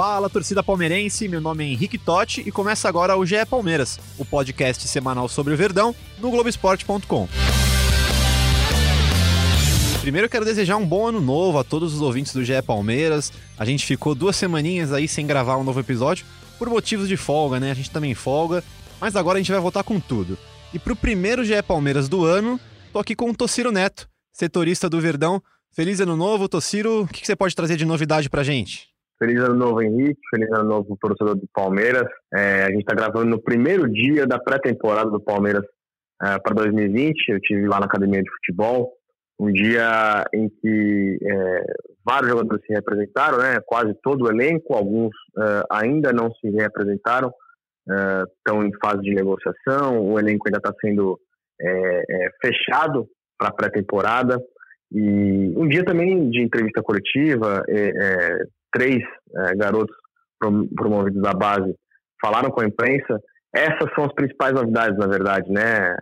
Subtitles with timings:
[0.00, 4.24] Fala, torcida palmeirense, meu nome é Henrique Totti e começa agora o GE Palmeiras, o
[4.24, 7.28] podcast semanal sobre o Verdão no Globoesporte.com.
[10.00, 13.30] Primeiro eu quero desejar um bom ano novo a todos os ouvintes do GE Palmeiras.
[13.58, 16.24] A gente ficou duas semaninhas aí sem gravar um novo episódio
[16.58, 17.70] por motivos de folga, né?
[17.70, 18.64] A gente também folga,
[18.98, 20.38] mas agora a gente vai voltar com tudo.
[20.72, 22.58] E pro primeiro GE Palmeiras do ano,
[22.90, 25.42] tô aqui com o Tociro Neto, setorista do Verdão.
[25.72, 27.02] Feliz ano novo, Tociro.
[27.02, 28.89] O que você pode trazer de novidade pra gente?
[29.22, 30.18] Feliz ano novo, Henrique.
[30.30, 32.08] Feliz ano novo, torcedor do Palmeiras.
[32.32, 35.62] É, a gente está gravando no primeiro dia da pré-temporada do Palmeiras
[36.22, 37.28] é, para 2020.
[37.28, 38.94] Eu tive lá na academia de futebol,
[39.38, 41.64] um dia em que é,
[42.02, 43.58] vários jogadores se representaram, né?
[43.66, 44.72] Quase todo o elenco.
[44.72, 47.30] Alguns é, ainda não se representaram,
[48.38, 50.02] estão é, em fase de negociação.
[50.02, 51.20] O elenco ainda está sendo
[51.60, 53.06] é, fechado
[53.38, 54.42] para a pré-temporada.
[54.90, 59.02] E um dia também de entrevista coletiva, é, três
[59.36, 59.94] é, garotos
[60.76, 61.74] promovidos da base
[62.20, 63.20] falaram com a imprensa.
[63.54, 65.96] Essas são as principais novidades, na verdade, né?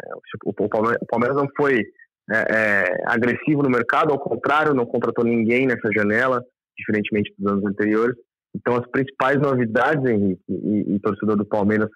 [0.45, 1.83] O Palmeiras não foi
[2.31, 6.45] é, é, agressivo no mercado, ao contrário, não contratou ninguém nessa janela,
[6.77, 8.17] diferentemente dos anos anteriores.
[8.55, 11.89] Então, as principais novidades, Henrique, e, e torcedor do Palmeiras,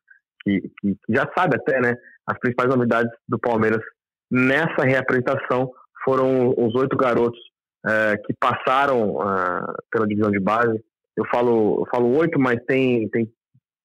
[0.42, 1.94] que, que, que, já sabe até, né?
[2.26, 3.82] As principais novidades do Palmeiras
[4.30, 5.70] nessa reapresentação
[6.04, 7.38] foram os oito garotos
[7.86, 10.82] é, que passaram uh, pela divisão de base.
[11.16, 13.30] Eu falo, eu falo oito, mas tem, tem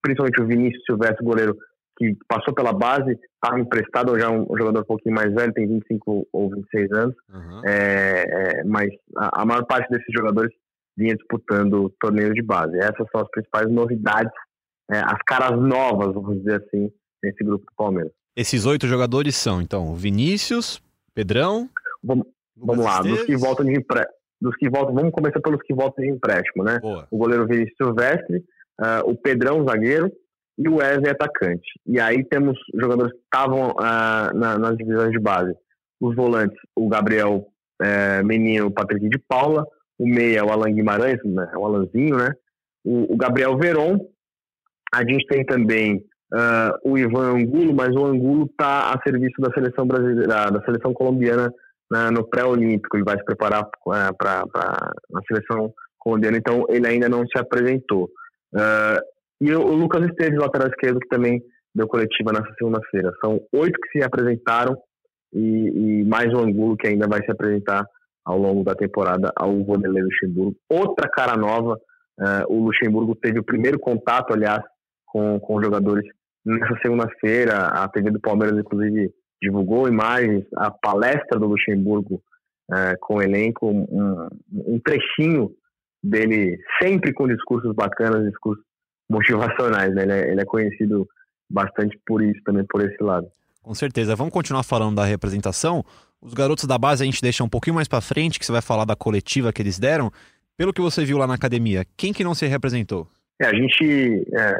[0.02, 1.58] principalmente o Vinícius Silvestre, goleiro,
[1.98, 5.68] que passou pela base, estava emprestado já um, um, jogador um pouquinho mais velho, tem
[5.68, 7.62] 25 ou 26 anos, uhum.
[7.66, 10.54] é, é, mas a, a, maior parte desses jogadores
[10.96, 12.78] vinha disputando torneios de base.
[12.78, 14.32] Essas são as principais novidades,
[14.92, 16.92] é, as caras novas, vamos dizer assim,
[17.24, 18.12] nesse grupo do Palmeiras.
[18.36, 20.80] Esses oito jogadores são, então, Vinícius,
[21.16, 21.68] Pedrão,
[22.04, 24.18] Vamos, Vamos lá, dos que voltam de empréstimo.
[24.40, 26.80] Dos que voltam, vamos começar pelos que voltam de empréstimo, né?
[26.80, 27.08] Boa.
[27.10, 28.38] O goleiro Vinícius Silvestre,
[28.80, 30.12] uh, o Pedrão, zagueiro,
[30.58, 31.68] e o Wesley, atacante.
[31.86, 35.54] E aí temos jogadores que estavam uh, na, nas divisões de base.
[36.00, 37.48] Os volantes, o Gabriel
[37.82, 39.66] uh, Menino, o Patrick de Paula,
[40.00, 41.52] o meia, o Alan Guimarães, né?
[41.56, 42.32] o Alanzinho, né?
[42.84, 43.98] O, o Gabriel Veron.
[44.94, 45.98] A gente tem também
[46.34, 50.94] uh, o Ivan Angulo, mas o Angulo está a serviço da seleção brasileira, da seleção
[50.94, 51.52] colombiana
[51.92, 57.10] né, no pré-olímpico, ele vai se preparar é, para a seleção colombiana, então ele ainda
[57.10, 58.10] não se apresentou.
[58.54, 59.00] Uh,
[59.42, 61.42] e o, o Lucas Esteves, lateral esquerdo, que também
[61.76, 63.12] deu coletiva nessa segunda-feira.
[63.24, 64.76] São oito que se apresentaram
[65.34, 65.40] e,
[66.00, 67.86] e, mais um Angulo que ainda vai se apresentar
[68.26, 70.56] ao longo da temporada ao Vanderlei Luxemburgo.
[70.70, 71.74] Outra cara nova,
[72.20, 74.64] uh, o Luxemburgo teve o primeiro contato, aliás,
[75.06, 76.06] com, com jogadores
[76.46, 77.68] nessa segunda-feira.
[77.68, 79.12] A TV do Palmeiras, inclusive,
[79.42, 82.22] divulgou imagens, a palestra do Luxemburgo
[82.72, 85.52] é, com o elenco, um, um, trechinho
[86.04, 88.64] dele sempre com discursos bacanas, discursos
[89.10, 89.94] motivacionais.
[89.94, 90.04] Né?
[90.04, 91.08] Ele, é, ele é conhecido
[91.50, 93.28] bastante por isso também, por esse lado.
[93.62, 94.16] Com certeza.
[94.16, 95.84] Vamos continuar falando da representação.
[96.22, 98.62] Os garotos da base a gente deixa um pouquinho mais para frente, que você vai
[98.62, 100.12] falar da coletiva que eles deram.
[100.58, 103.08] Pelo que você viu lá na academia, quem que não se representou?
[103.40, 104.60] É, a gente é,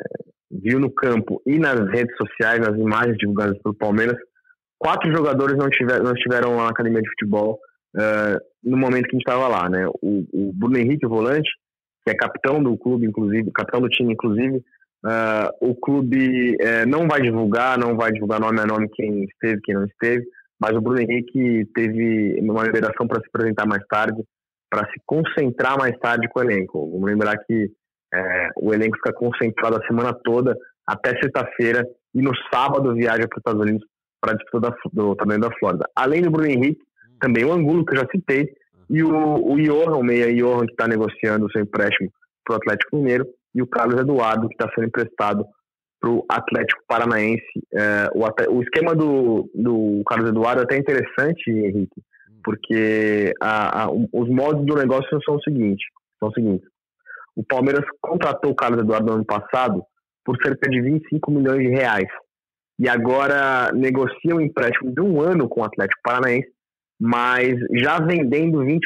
[0.52, 4.18] viu no campo e nas redes sociais, nas imagens divulgadas pelo Palmeiras,
[4.78, 7.60] quatro jogadores não, tiver, não estiveram na academia de futebol
[7.96, 9.88] uh, no momento que a gente estava lá, né?
[10.02, 11.50] O, o, Bruno Henrique, o volante,
[12.06, 14.58] que é capitão do clube, inclusive, capitão do time, inclusive,
[15.06, 19.62] uh, o clube uh, não vai divulgar, não vai divulgar nome a nome quem esteve,
[19.62, 20.26] quem não esteve,
[20.60, 24.24] mas o Bruno Henrique teve uma liberação para se apresentar mais tarde,
[24.70, 26.92] para se concentrar mais tarde com o elenco.
[26.92, 27.70] Vamos lembrar que
[28.60, 31.86] o elenco fica concentrado a semana toda até sexta-feira
[32.16, 33.88] e no sábado viaja para os Estados Unidos
[34.28, 35.90] para a disputa do torneio da Flórida.
[35.96, 36.82] Além do Bruno Henrique,
[37.20, 38.54] também o Angulo, que eu já citei,
[38.90, 42.12] e o, o Johan, o meia Johan, que está negociando o seu empréstimo
[42.44, 43.26] para o Atlético Mineiro,
[43.56, 45.46] e o Carlos Eduardo, que está sendo emprestado
[46.00, 47.44] para o Atlético Paranaense.
[47.74, 52.02] É, o, o, esquema do, do Carlos Eduardo é até interessante, Henrique,
[52.44, 55.84] porque a, a, os modos do negócio são o seguinte,
[56.20, 56.66] são o seguinte.
[57.36, 59.84] O Palmeiras contratou o Carlos Eduardo no ano passado
[60.24, 62.10] por cerca de 25 milhões de reais
[62.80, 66.50] e agora negocia um empréstimo de um ano com o Atlético Paranaense,
[67.00, 68.80] mas já vendendo 20%.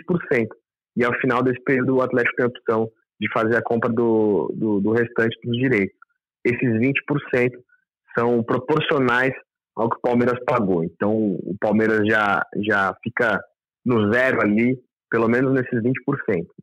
[0.98, 4.52] E ao final desse período o Atlético tem a opção de fazer a compra do,
[4.56, 5.96] do, do restante dos direitos.
[6.44, 7.52] esses 20%
[8.18, 9.34] são proporcionais
[9.76, 10.84] ao que o Palmeiras pagou.
[10.84, 13.40] Então, o Palmeiras já, já fica
[13.86, 14.78] no zero ali,
[15.10, 15.94] pelo menos nesses 20%.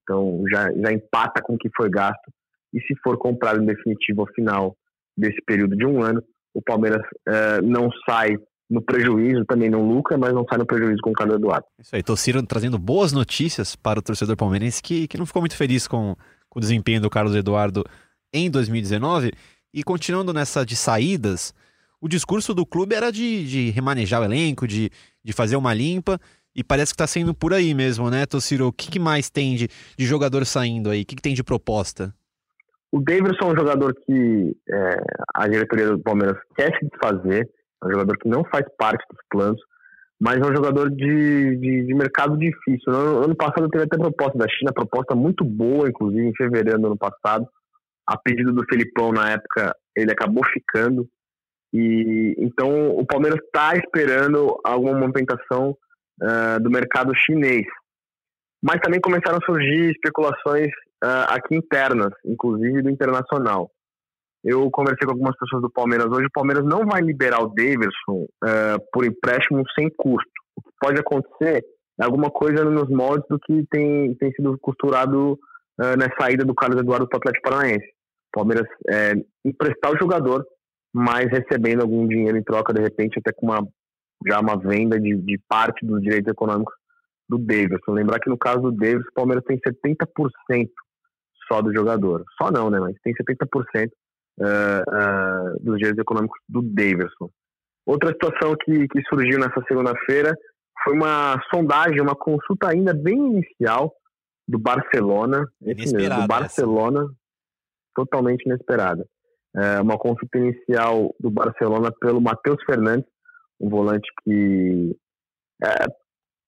[0.03, 2.31] Então, já, já empata com o que foi gasto.
[2.75, 4.77] E se for comprado em definitivo ao final
[5.17, 6.23] desse período de um ano,
[6.55, 8.37] o Palmeiras uh, não sai
[8.69, 11.67] no prejuízo, também não lucra, mas não sai no prejuízo com o Carlos Eduardo.
[11.79, 15.57] Isso aí, Tociro trazendo boas notícias para o torcedor palmeirense que, que não ficou muito
[15.57, 16.15] feliz com,
[16.49, 17.85] com o desempenho do Carlos Eduardo
[18.33, 19.33] em 2019.
[19.73, 21.55] E continuando nessa de saídas,
[22.01, 24.91] o discurso do clube era de, de remanejar o elenco, de,
[25.25, 26.21] de fazer uma limpa,
[26.55, 28.67] e parece que está sendo por aí mesmo, né, Tociro?
[28.67, 31.03] O que, que mais tem de, de jogador saindo aí?
[31.03, 32.15] O que, que tem de proposta?
[32.91, 34.97] O Davidson é um jogador que é,
[35.35, 37.49] a diretoria do Palmeiras quer se desfazer,
[37.83, 39.61] é um jogador que não faz parte dos planos,
[40.21, 42.93] mas é um jogador de, de, de mercado difícil.
[42.93, 46.87] No ano passado teve até proposta da China, proposta muito boa, inclusive em fevereiro do
[46.89, 47.47] ano passado.
[48.07, 51.07] A pedido do Felipão na época, ele acabou ficando.
[51.73, 55.77] E então o Palmeiras está esperando alguma movimentação
[56.23, 57.67] uh, do mercado chinês.
[58.63, 60.69] Mas também começaram a surgir especulações
[61.05, 63.71] uh, aqui internas, inclusive do internacional.
[64.45, 66.27] Eu conversei com algumas pessoas do Palmeiras hoje.
[66.27, 70.31] O Palmeiras não vai liberar o Davidson uh, por empréstimo sem custo.
[70.57, 71.65] O que pode acontecer
[72.01, 76.55] é alguma coisa nos moldes do que tem, tem sido costurado uh, na saída do
[76.55, 77.87] Carlos Eduardo para o Atlético Paranaense.
[77.87, 79.15] O Palmeiras é,
[79.45, 80.47] emprestar o jogador,
[80.95, 83.67] mas recebendo algum dinheiro em troca, de repente, até com uma,
[84.27, 86.75] já uma venda de, de parte dos direitos econômicos
[87.29, 87.93] do Davidson.
[87.93, 90.69] Lembrar que no caso do Davidson, o Palmeiras tem 70%
[91.51, 92.25] só do jogador.
[92.41, 92.79] Só não, né?
[92.79, 93.89] Mas tem 70%
[94.39, 97.31] uh, uh, dos direitos econômicos do Davidson.
[97.87, 100.37] Outra situação que, que surgiu nessa segunda-feira
[100.85, 103.93] foi uma sondagem, uma consulta ainda bem inicial
[104.47, 107.13] do Barcelona, mesmo, do Barcelona, essa.
[107.95, 109.07] totalmente inesperada.
[109.57, 113.09] É uma consulta inicial do Barcelona pelo Matheus Fernandes,
[113.61, 114.97] um volante que
[115.63, 115.87] é,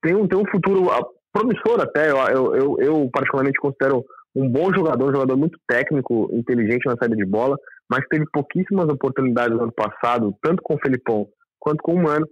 [0.03, 0.89] tem, um, tem um futuro
[1.33, 6.87] promissor até, eu, eu, eu particularmente considero um bom jogador, um jogador muito técnico, inteligente
[6.87, 7.57] na saída de bola,
[7.89, 11.27] mas teve pouquíssimas oportunidades no ano passado, tanto com o Felipão
[11.59, 12.27] quanto com o Mano.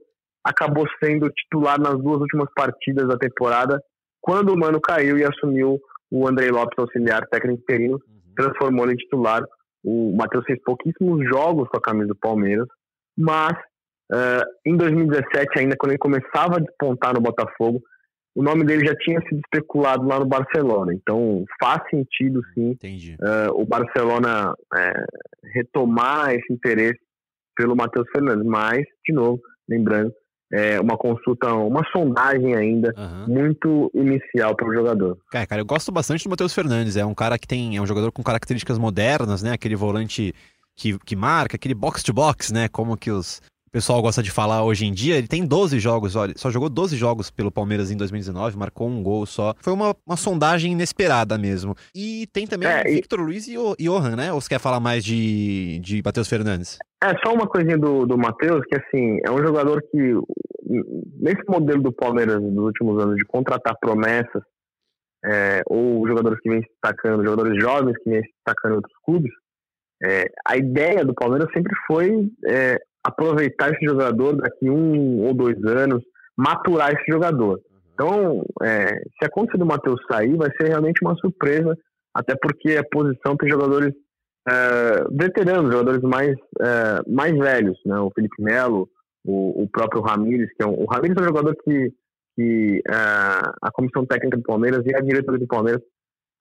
[0.44, 3.82] Acabou sendo titular nas duas últimas partidas da temporada,
[4.20, 5.78] quando o Mano caiu e assumiu
[6.10, 8.34] o Andrei Lopes, auxiliar técnico interino, uhum.
[8.36, 9.42] transformou ele em titular.
[9.84, 12.66] O Matheus fez pouquíssimos jogos com a camisa do Palmeiras,
[13.16, 13.52] mas
[14.12, 17.80] uh, em 2017, ainda quando ele começava a despontar no Botafogo,
[18.34, 20.94] o nome dele já tinha sido especulado lá no Barcelona.
[20.94, 27.00] Então faz sentido sim uh, o Barcelona uh, retomar esse interesse
[27.56, 28.46] pelo Matheus Fernandes.
[28.46, 30.12] Mas, de novo, lembrando,
[30.52, 33.34] é uma consulta, uma sondagem ainda uhum.
[33.34, 35.19] muito inicial para o jogador.
[35.31, 36.96] Cara, cara, eu gosto bastante do Matheus Fernandes.
[36.96, 39.52] É um cara que tem, é um jogador com características modernas, né?
[39.52, 40.34] Aquele volante
[40.74, 42.69] que, que marca, aquele box to box, né?
[42.69, 46.17] Como que os o pessoal gosta de falar hoje em dia, ele tem 12 jogos,
[46.17, 49.55] olha, só jogou 12 jogos pelo Palmeiras em 2019, marcou um gol só.
[49.61, 51.75] Foi uma, uma sondagem inesperada mesmo.
[51.94, 53.23] E tem também é, o Victor e...
[53.23, 54.32] Luiz e o Johan, né?
[54.32, 56.79] Ou você quer falar mais de, de Matheus Fernandes?
[57.05, 60.15] É, só uma coisinha do, do Matheus, que assim, é um jogador que,
[61.20, 64.43] nesse modelo do Palmeiras dos últimos anos, de contratar promessas,
[65.23, 68.97] é, ou jogadores que vêm se destacando, jogadores jovens que vêm se destacando em outros
[69.05, 69.32] clubes,
[70.03, 75.56] é, a ideia do Palmeiras sempre foi é, aproveitar esse jogador daqui um ou dois
[75.64, 76.02] anos,
[76.36, 77.60] maturar esse jogador.
[77.94, 81.76] Então, é, se acontecer do Matheus sair, vai ser realmente uma surpresa,
[82.14, 83.93] até porque a posição tem jogadores
[84.48, 87.98] é, veteranos, jogadores mais, é, mais velhos, né?
[87.98, 88.88] O Felipe Melo,
[89.24, 91.93] o, o próprio Ramires, que é um, o Ramires é um jogador que,
[92.36, 95.82] que é, a comissão técnica do Palmeiras e a diretoria do Palmeiras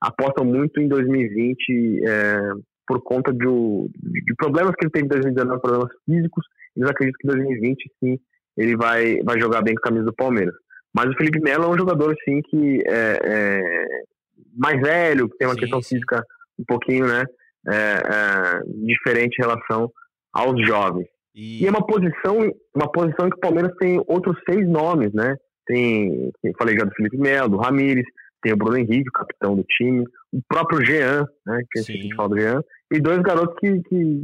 [0.02, 2.40] apostam muito em 2020 é,
[2.88, 7.28] por conta de, de, problemas que ele teve em 2019, problemas físicos, eles acreditam que
[7.28, 8.20] em 2020, sim,
[8.58, 10.56] ele vai, vai jogar bem com a camisa do Palmeiras.
[10.96, 13.62] Mas o Felipe Melo é um jogador, sim, que é, é
[14.56, 16.24] mais velho, que tem uma sim, questão física
[16.58, 17.24] um pouquinho, né,
[17.68, 19.92] é, é, diferente em relação
[20.34, 21.08] aos jovens.
[21.36, 21.64] E...
[21.64, 21.68] e...
[21.68, 25.36] é uma posição, uma posição que o Palmeiras tem outros seis nomes, né?
[25.68, 28.06] Tem, tem falei já do Felipe Melo, do Ramires,
[28.42, 31.62] tem o Bruno Henrique, o capitão do time, o próprio Jean, né?
[31.72, 34.24] Que a gente fala do Jean, e dois garotos que, que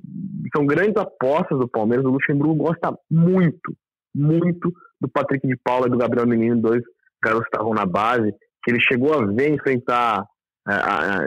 [0.55, 2.05] são grandes apostas do Palmeiras.
[2.05, 3.75] O Luxemburgo gosta muito,
[4.15, 6.81] muito do Patrick de Paula e do Gabriel Menino, dois
[7.23, 10.25] garotos que estavam na base, que ele chegou a ver enfrentar,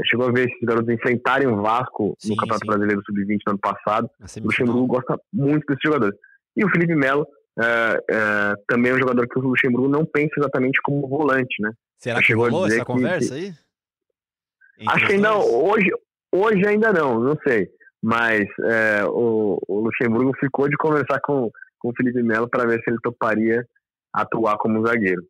[0.07, 2.71] chegou a ver esses garotos enfrentarem o Vasco sim, no Campeonato sim.
[2.71, 4.11] Brasileiro Sub-20 no ano passado.
[4.21, 6.19] O Luxemburgo gosta muito desses jogadores.
[6.57, 7.27] E o Felipe Melo
[7.59, 11.71] é, também é um jogador que o Luxemburgo não pensa exatamente como volante, né?
[11.99, 13.55] Será que rolou essa que, conversa aí?
[14.79, 15.91] Entre acho que ainda hoje,
[16.33, 17.69] hoje ainda não, não sei.
[18.03, 22.81] mas é, o, o, Luxemburgo ficou de conversar com, com o Felipe Melo para ver
[22.83, 23.67] se ele toparia
[24.13, 25.23] atuar como zagueiro.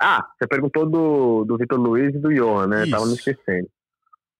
[0.00, 2.82] Ah, você perguntou do, do Vitor Luiz e do Johan, né?
[2.82, 2.90] Isso.
[2.90, 3.68] Tava me esquecendo.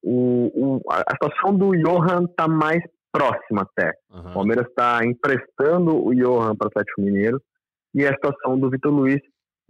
[0.03, 3.93] O, o, a situação do Johan tá mais próxima até.
[4.11, 4.31] Uhum.
[4.31, 7.41] O Palmeiras está emprestando o Johan para o Atlético Mineiro
[7.95, 9.21] e a situação do Vitor Luiz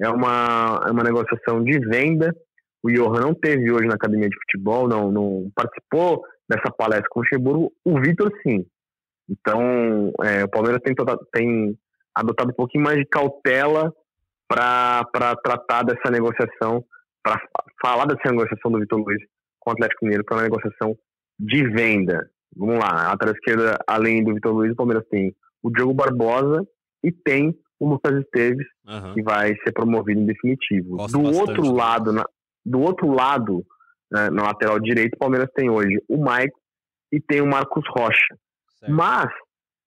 [0.00, 2.34] é uma, é uma negociação de venda.
[2.82, 7.20] O Johan não teve hoje na academia de futebol, não, não participou dessa palestra com
[7.20, 7.72] o Luxemburgo.
[7.84, 8.64] O Vitor, sim.
[9.28, 10.94] Então, é, o Palmeiras tem,
[11.32, 11.78] tem
[12.14, 13.92] adotado um pouquinho mais de cautela
[14.48, 16.84] para tratar dessa negociação,
[17.22, 17.40] para
[17.82, 19.20] falar dessa negociação do Vitor Luiz
[19.58, 20.96] com o Atlético Mineiro, para uma negociação
[21.38, 22.30] de venda.
[22.56, 26.64] Vamos lá, a lateral esquerda, além do Vitor Luiz, o Palmeiras tem o Diogo Barbosa
[27.02, 29.14] e tem o Lucas Esteves, uhum.
[29.14, 30.96] que vai ser promovido em definitivo.
[30.96, 31.50] Gosto do bastante.
[31.50, 32.24] outro lado, na,
[32.64, 33.64] do outro lado,
[34.10, 36.56] né, na lateral direito, o Palmeiras tem hoje o Mike
[37.12, 38.36] e tem o Marcos Rocha.
[38.78, 38.92] Certo.
[38.92, 39.28] Mas,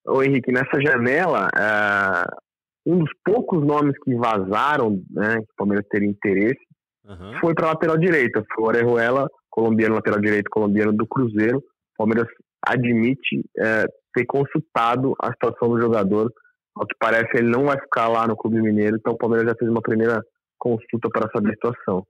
[0.08, 2.38] o Henrique, nessa janela, uh,
[2.86, 6.62] um dos poucos nomes que vazaram, né, que o Palmeiras teria interesse,
[7.06, 7.34] uhum.
[7.40, 8.44] foi para a lateral direita.
[8.54, 11.58] Foi o Orejuela, colombiano, lateral direito colombiano do Cruzeiro.
[11.58, 12.28] O Palmeiras
[12.66, 16.32] admite é, ter consultado a situação do jogador.
[16.76, 19.56] Ao que parece, ele não vai ficar lá no Clube Mineiro, então o Palmeiras já
[19.56, 20.22] fez uma primeira
[20.58, 22.06] consulta para saber a situação.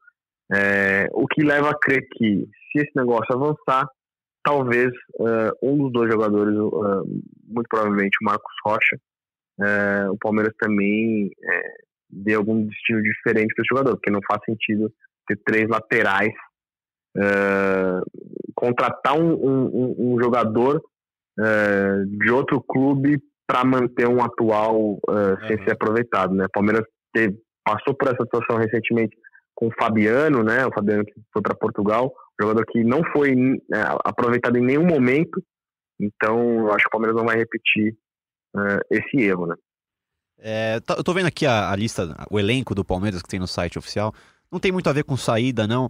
[0.51, 3.87] É, o que leva a crer que, se esse negócio avançar,
[4.43, 4.89] talvez
[5.19, 7.05] uh, um dos dois jogadores, uh,
[7.47, 8.97] muito provavelmente o Marcos Rocha,
[9.59, 11.29] uh, o Palmeiras também
[12.09, 14.91] dê algum destino diferente para esse jogador, porque não faz sentido
[15.27, 16.33] ter três laterais
[18.55, 20.81] contratar um, um, um jogador
[22.07, 25.63] de outro clube para manter um atual uh, sem uhum.
[25.63, 26.45] ser aproveitado, né?
[26.53, 29.17] Palmeiras teve, passou por essa situação recentemente
[29.55, 30.67] com o Fabiano, né?
[30.67, 33.35] O Fabiano que foi para Portugal, jogador que não foi
[34.05, 35.43] aproveitado em nenhum momento.
[35.99, 37.97] Então, eu acho que o Palmeiras não vai repetir
[38.91, 39.55] esse erro, né?
[40.37, 43.39] É, tá, eu tô vendo aqui a, a, lista, o elenco do Palmeiras que tem
[43.39, 44.13] no site oficial.
[44.51, 45.89] Não tem muito a ver com saída, não.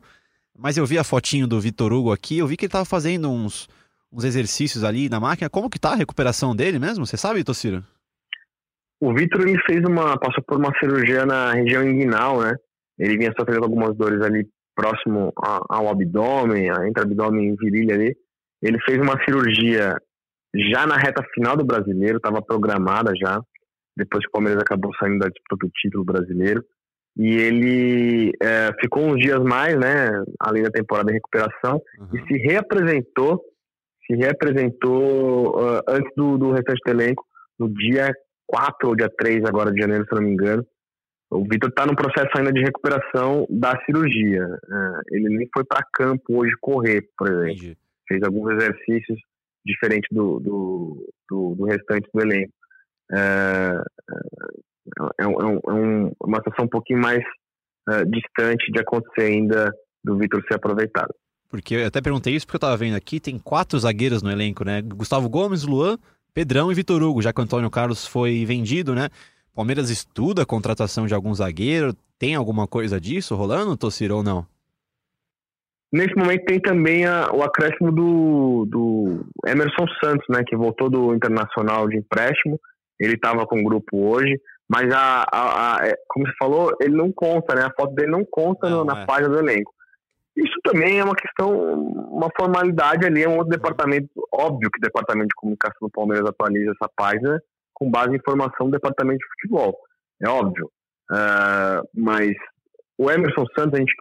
[0.57, 3.29] Mas eu vi a fotinho do Vitor Hugo aqui, eu vi que ele tava fazendo
[3.29, 3.67] uns,
[4.11, 5.49] uns exercícios ali na máquina.
[5.49, 7.05] Como que tá a recuperação dele mesmo?
[7.05, 7.83] Você sabe, Tociro?
[9.01, 10.17] O Vitor ele fez uma.
[10.17, 12.55] passou por uma cirurgia na região inguinal, né?
[12.97, 18.15] Ele vinha sofrendo algumas dores ali próximo ao abdômen, entre abdômen e virilha ali.
[18.61, 19.95] Ele fez uma cirurgia
[20.71, 23.39] já na reta final do brasileiro, estava programada já,
[23.95, 26.63] depois que o Palmeiras acabou saindo da disputa do título brasileiro
[27.17, 32.07] e ele é, ficou uns dias mais, né, além da temporada de recuperação, uhum.
[32.13, 33.41] e se reapresentou,
[34.09, 37.25] se reapresentou uh, antes do, do restante do elenco,
[37.59, 38.11] no dia
[38.47, 40.65] 4 ou dia 3 agora de janeiro, se não me engano.
[41.29, 44.45] O Vitor está no processo ainda de recuperação da cirurgia.
[44.45, 47.51] Uh, ele nem foi para campo hoje correr, por exemplo.
[47.51, 47.77] Entendi.
[48.07, 49.19] Fez alguns exercícios
[49.63, 52.53] diferentes do, do, do, do restante do elenco.
[53.11, 53.83] Uh,
[55.19, 57.23] é, um, é, um, é uma situação um pouquinho mais
[57.87, 59.71] uh, distante de acontecer ainda
[60.03, 61.13] do Vitor ser aproveitado.
[61.49, 64.63] Porque eu até perguntei isso porque eu estava vendo aqui, tem quatro zagueiros no elenco,
[64.63, 64.81] né?
[64.81, 65.97] Gustavo Gomes, Luan,
[66.33, 69.09] Pedrão e Vitor Hugo, já que o Antônio Carlos foi vendido, né?
[69.55, 74.45] Palmeiras estuda a contratação de algum zagueiro, tem alguma coisa disso rolando, Tossiro, ou não?
[75.91, 80.43] Nesse momento tem também a, o acréscimo do, do Emerson Santos, né?
[80.47, 82.59] Que voltou do Internacional de empréstimo.
[82.99, 84.39] Ele estava com o grupo hoje.
[84.69, 87.63] Mas a, a, a, é, como você falou, ele não conta, né?
[87.63, 89.05] A foto dele não conta não, na é.
[89.05, 89.73] página do elenco.
[90.35, 94.81] Isso também é uma questão, uma formalidade ali, é um outro departamento, óbvio que o
[94.81, 97.41] departamento de comunicação do Palmeiras atualiza essa página
[97.73, 99.77] com base em informação do departamento de futebol.
[100.21, 100.71] É óbvio.
[101.11, 102.33] Uh, mas
[102.97, 103.93] o Emerson Santos, a gente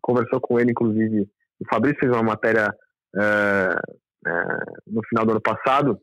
[0.00, 1.28] conversou com ele, inclusive,
[1.60, 2.68] o Fabrício fez uma matéria
[3.14, 6.00] uh, uh, no final do ano passado,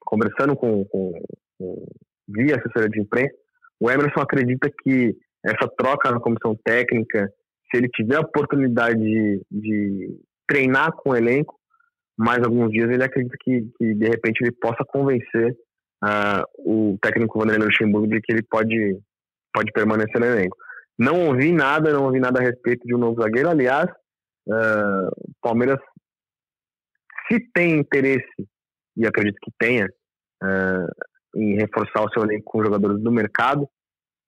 [0.00, 1.12] conversando com, com,
[1.58, 1.86] com
[2.28, 3.34] via assessoria de imprensa,
[3.80, 7.30] o Emerson acredita que essa troca na comissão técnica,
[7.70, 11.58] se ele tiver a oportunidade de, de treinar com o elenco,
[12.16, 15.56] mais alguns dias, ele acredita que, que de repente ele possa convencer
[16.04, 18.98] uh, o técnico Vanderlei Luxemburgo de que ele pode,
[19.52, 20.56] pode permanecer no elenco.
[20.98, 23.50] Não ouvi nada, não ouvi nada a respeito de um novo zagueiro.
[23.50, 23.90] Aliás,
[24.48, 25.10] uh,
[25.42, 25.80] Palmeiras,
[27.28, 28.48] se tem interesse,
[28.96, 30.88] e acredito que tenha, uh,
[31.36, 33.68] em reforçar o seu elenco com jogadores do mercado,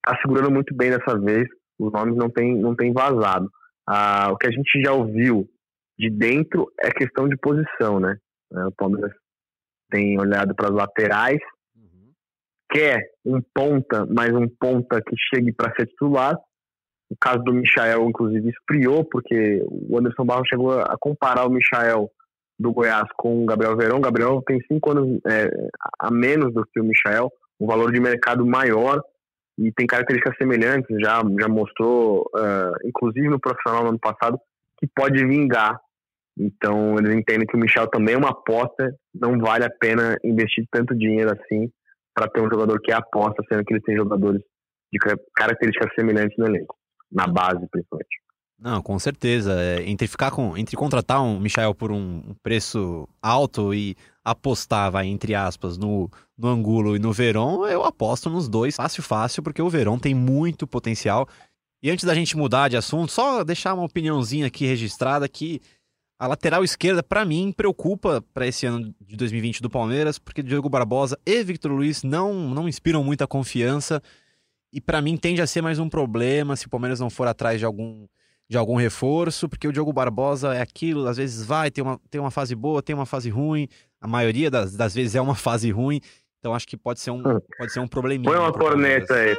[0.05, 1.47] está segurando muito bem dessa vez.
[1.79, 3.51] Os nomes não têm não tem vazado.
[3.87, 5.49] Ah, o que a gente já ouviu
[5.99, 8.17] de dentro é questão de posição, né?
[8.53, 9.13] É, o Palmeiras
[9.91, 11.39] tem olhado para as laterais,
[11.77, 12.13] uhum.
[12.71, 16.37] quer um ponta, mas um ponta que chegue para ser titular.
[17.09, 22.11] O caso do Michael, inclusive, esfriou, porque o Anderson Barros chegou a comparar o Michael
[22.59, 23.99] do Goiás com o Gabriel Verão.
[23.99, 25.49] O Gabriel tem cinco anos é,
[26.01, 27.31] a menos do que o Michel,
[27.61, 29.01] um valor de mercado maior
[29.59, 30.97] e tem características semelhantes.
[31.01, 34.39] Já, já mostrou, uh, inclusive no profissional no ano passado,
[34.79, 35.79] que pode vingar.
[36.39, 40.67] Então eles entendem que o Michel também é uma aposta, não vale a pena investir
[40.71, 41.71] tanto dinheiro assim
[42.15, 44.43] para ter um jogador que é aposta, sendo que ele tem jogadores
[44.93, 44.99] de
[45.35, 46.77] características semelhantes no elenco,
[47.11, 48.26] na base principalmente.
[48.59, 49.53] Não, com certeza.
[49.61, 55.07] É, entre ficar com, entre contratar um Michael por um preço alto e apostar, vai,
[55.07, 59.63] entre aspas, no, no Angulo e no Verón, eu aposto nos dois, fácil, fácil, porque
[59.63, 61.29] o Verón tem muito potencial.
[61.83, 65.61] E antes da gente mudar de assunto, só deixar uma opiniãozinha aqui registrada que
[66.19, 70.69] a lateral esquerda, para mim, preocupa para esse ano de 2020 do Palmeiras, porque Diogo
[70.69, 74.03] Barbosa e Victor Luiz não, não inspiram muita confiança.
[74.73, 77.59] E para mim tende a ser mais um problema se o Palmeiras não for atrás
[77.59, 78.07] de algum
[78.49, 82.21] de algum reforço, porque o Diogo Barbosa é aquilo, às vezes vai, tem uma, tem
[82.21, 83.69] uma fase boa, tem uma fase ruim,
[84.01, 86.01] a maioria das, das vezes é uma fase ruim,
[86.39, 87.41] então acho que pode ser um, hum.
[87.59, 88.31] pode ser um probleminha.
[88.31, 89.37] Põe uma corneta aí.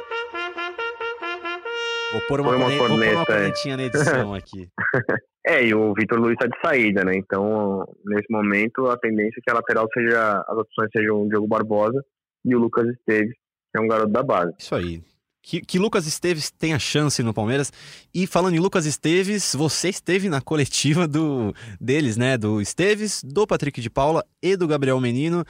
[2.12, 4.68] Vou pôr uma, corneta, uma, corneta, vou pôr uma cornetinha na edição aqui.
[5.46, 7.14] é, e o Vitor Luiz está de saída, né?
[7.14, 11.46] Então, nesse momento, a tendência é que a lateral seja, as opções sejam o Diogo
[11.46, 12.02] Barbosa
[12.46, 14.54] e o Lucas Esteves, que é um garoto da base.
[14.58, 15.02] Isso aí
[15.48, 17.72] que, que Lucas Esteves tenha chance no Palmeiras.
[18.14, 22.36] E falando em Lucas Esteves, você esteve na coletiva do deles, né?
[22.36, 25.40] Do Esteves, do Patrick de Paula e do Gabriel Menino.
[25.40, 25.44] O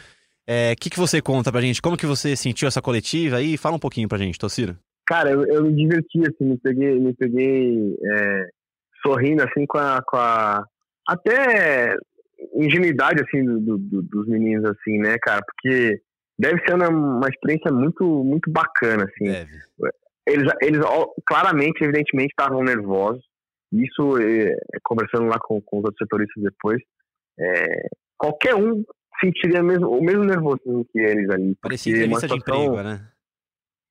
[0.47, 1.83] é, que, que você conta pra gente?
[1.83, 3.57] Como que você sentiu essa coletiva aí?
[3.57, 4.79] Fala um pouquinho pra gente, Tociro.
[5.05, 8.49] Cara, eu, eu me diverti, assim, me peguei, me peguei é,
[9.05, 10.65] sorrindo, assim, com a, com a...
[11.09, 11.97] Até
[12.55, 15.43] ingenuidade, assim, do, do, dos meninos, assim, né, cara?
[15.45, 16.01] Porque
[16.39, 19.31] deve ser uma, uma experiência muito, muito bacana, assim.
[19.33, 19.51] Deve.
[20.27, 20.81] Eles, eles
[21.27, 23.23] claramente, evidentemente, estavam nervosos.
[23.73, 24.55] Isso, é,
[24.85, 26.81] conversando lá com, com os outros setoristas depois,
[27.39, 28.83] é, qualquer um
[29.21, 31.57] sentiria mesmo, o mesmo nervosismo que eles ali.
[31.61, 33.09] Parecia entrevista situação, de emprego, né?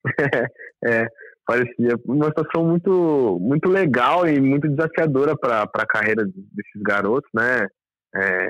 [0.86, 1.08] é,
[1.46, 7.68] parecia uma situação muito, muito legal e muito desafiadora para a carreira desses garotos, né?
[8.16, 8.48] É,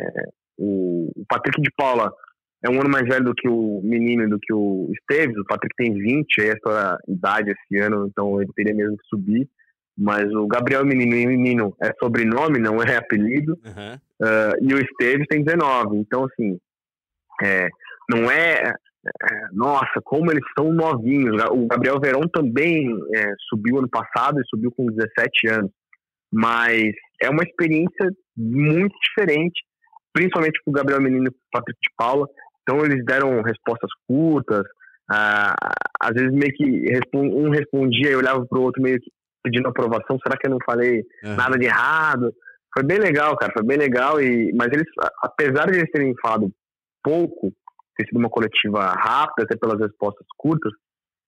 [0.58, 2.12] o Patrick de Paula
[2.64, 5.38] é um ano mais velho do que o menino do que o Esteves.
[5.38, 9.48] O Patrick tem 20, é essa idade esse ano, então ele teria mesmo que subir.
[9.98, 13.58] Mas o Gabriel Menino e Menino é sobrenome, não é apelido.
[13.66, 13.96] Uhum.
[14.22, 15.98] Uh, e o Esteves tem 19.
[15.98, 16.60] Então, assim,
[17.44, 17.68] é,
[18.10, 18.74] não é, é,
[19.54, 21.42] Nossa, como eles são novinhos.
[21.52, 25.72] O Gabriel Verão também é, subiu ano passado e subiu com 17 anos.
[26.32, 26.92] Mas
[27.22, 29.64] é uma experiência muito diferente,
[30.14, 32.28] principalmente para o Gabriel Menino e o Patrick de Paula
[32.68, 34.64] então eles deram respostas curtas,
[35.10, 35.56] ah,
[36.02, 39.10] às vezes meio que um respondia e olhava para o outro meio que
[39.42, 41.36] pedindo aprovação, será que eu não falei uhum.
[41.36, 42.34] nada de errado?
[42.74, 44.86] Foi bem legal, cara, foi bem legal, e, mas eles,
[45.24, 46.52] apesar de eles terem falado
[47.02, 47.54] pouco,
[47.96, 50.74] ter sido uma coletiva rápida, até pelas respostas curtas,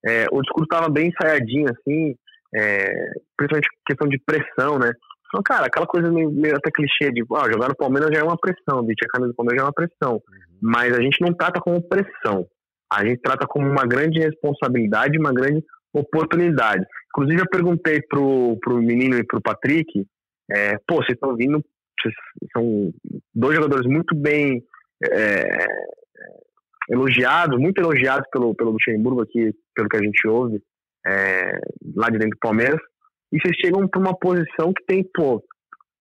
[0.05, 2.15] é, o discurso estava bem ensaiadinho, assim,
[2.53, 2.91] é,
[3.37, 4.91] principalmente questão de pressão, né?
[5.27, 8.23] Então, cara, aquela coisa meio, meio até clichê de ah, jogar no Palmeiras já é
[8.23, 10.21] uma pressão, vestir a camisa do Palmeiras já é uma pressão.
[10.61, 12.47] Mas a gente não trata como pressão.
[12.91, 16.83] A gente trata como uma grande responsabilidade, uma grande oportunidade.
[17.09, 20.05] Inclusive, eu perguntei pro, pro menino e pro Patrick,
[20.51, 21.63] é, pô, vocês estão vindo,
[21.99, 22.13] vocês
[22.55, 22.91] são
[23.33, 24.63] dois jogadores muito bem
[25.03, 25.65] é,
[26.89, 30.61] elogiados, muito elogiados pelo, pelo Luxemburgo aqui, pelo que a gente ouve,
[31.05, 31.51] é,
[31.95, 32.79] lá de dentro do Palmeiras
[33.31, 35.43] e vocês chegam para uma posição que tem, pô,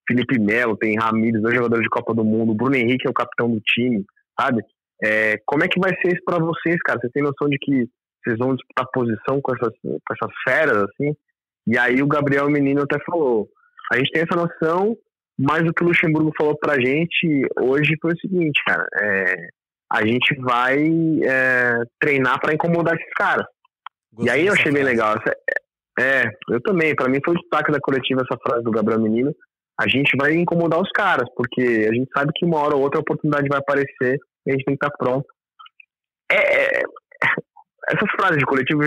[0.09, 3.51] Felipe Melo, tem Ramires, dois jogadores de Copa do Mundo, Bruno Henrique é o capitão
[3.51, 4.05] do time,
[4.38, 4.62] sabe?
[5.03, 6.98] É, como é que vai ser isso para vocês, cara?
[7.01, 7.88] Vocês têm noção de que
[8.22, 11.14] vocês vão disputar posição com essas, com essas feras, assim?
[11.66, 13.48] E aí o Gabriel Menino até falou,
[13.92, 14.96] a gente tem essa noção,
[15.38, 19.35] mas o que o Luxemburgo falou pra gente hoje foi o seguinte, cara, é,
[19.92, 20.79] a gente vai
[21.22, 23.46] é, treinar para incomodar esses caras.
[24.12, 25.14] Gostei e aí eu achei bem legal.
[25.98, 26.94] É, eu também.
[26.94, 29.35] Para mim foi o destaque da coletiva essa frase do Gabriel Menino.
[29.80, 32.98] A gente vai incomodar os caras, porque a gente sabe que uma hora ou outra
[32.98, 35.26] a oportunidade vai aparecer e a gente tem que estar pronto.
[36.30, 36.82] É, é,
[37.88, 38.82] essas frases de coletivo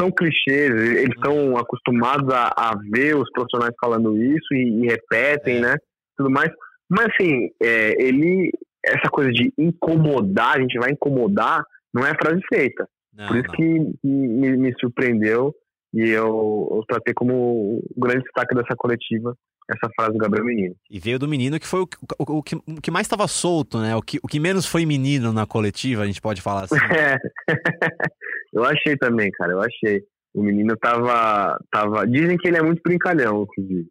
[0.00, 5.58] são clichês, eles estão acostumados a, a, ver os profissionais falando isso e, e repetem,
[5.58, 5.60] é.
[5.60, 5.76] né?
[6.16, 6.50] Tudo mais.
[6.90, 8.50] Mas assim, é, ele,
[8.84, 12.88] essa coisa de incomodar, a gente vai incomodar, não é frase feita.
[13.14, 13.54] Não, Por isso não.
[13.54, 15.54] que me, me surpreendeu
[15.94, 19.36] e eu, eu tratei como o grande destaque dessa coletiva
[19.72, 20.74] essa frase do Gabriel Menino.
[20.90, 23.78] E veio do menino que foi o, o, o, que, o que mais estava solto,
[23.78, 23.94] né?
[23.96, 26.76] O que, o que menos foi menino na coletiva, a gente pode falar assim.
[26.76, 27.18] É.
[28.52, 30.02] eu achei também, cara, eu achei.
[30.34, 32.06] O menino tava, tava.
[32.06, 33.88] Dizem que ele é muito brincalhão, inclusive.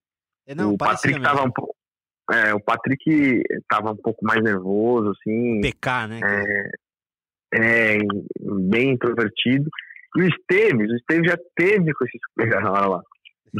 [0.48, 1.76] É, não, o Patrick tava um pouco.
[2.32, 5.62] é, o Patrick estava um pouco mais nervoso, assim.
[5.62, 6.20] PK, né?
[6.24, 6.72] É,
[7.54, 7.98] é,
[8.70, 9.70] bem introvertido.
[10.18, 12.20] E o Esteves, o Esteves já teve com esses.
[12.70, 13.02] Olha lá.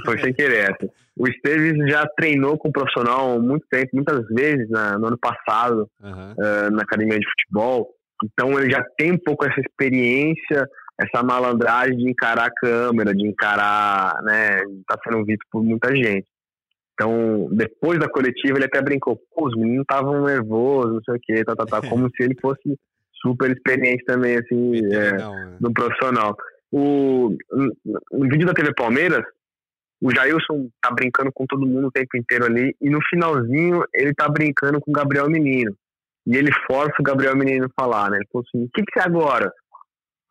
[0.06, 0.90] Foi sem querer essa.
[1.18, 5.18] O Esteves já treinou com o profissional há muito tempo, muitas vezes na, no ano
[5.18, 6.32] passado, uhum.
[6.32, 7.90] uh, na academia de futebol.
[8.24, 10.68] Então ele já tem um pouco essa experiência,
[11.00, 16.28] essa malandragem de encarar a câmera, de encarar, né, tá sendo visto por muita gente.
[16.94, 21.20] Então, depois da coletiva, ele até brincou, pô, os meninos estavam nervosos, não sei o
[21.22, 22.78] quê, tá, tá, tá, como se ele fosse
[23.22, 25.58] super experiente também, assim, é, né?
[25.60, 26.36] no profissional.
[26.72, 29.24] O, no vídeo da TV Palmeiras,
[30.02, 34.14] o Jailson tá brincando com todo mundo o tempo inteiro ali, e no finalzinho ele
[34.14, 35.72] tá brincando com o Gabriel Menino.
[36.26, 38.18] E ele força o Gabriel Menino a falar, né?
[38.18, 39.52] Ele falou assim, o que que você é agora?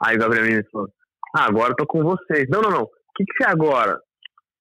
[0.02, 0.88] Aí o Gabriel Menino falou,
[1.37, 2.48] ah, agora eu tô com vocês.
[2.48, 4.00] Não, não, não, o que que você é agora?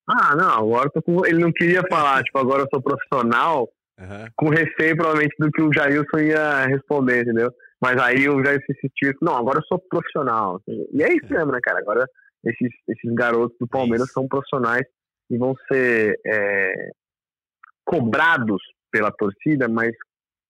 [0.08, 1.26] Ah, não, agora eu tô com...
[1.26, 3.68] Ele não queria falar, tipo, agora eu sou profissional,
[4.00, 4.26] uhum.
[4.36, 7.52] com receio provavelmente do que o Jailson ia responder, entendeu?
[7.82, 10.62] Mas aí o Jailson insistiu, não, agora eu sou profissional.
[10.68, 11.80] E é isso mesmo, né, cara?
[11.80, 12.06] Agora
[12.44, 14.84] esses, esses garotos do Palmeiras são profissionais
[15.30, 16.90] e vão ser é,
[17.86, 18.62] cobrados
[18.92, 19.92] pela torcida, mas